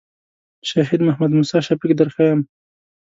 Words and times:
شهید 0.69 1.01
محمد 1.07 1.31
موسی 1.37 1.59
شفیق 1.67 1.91
در 1.99 2.09
ښیم. 2.15 2.39